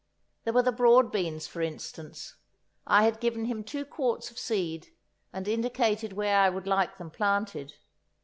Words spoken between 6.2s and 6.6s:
I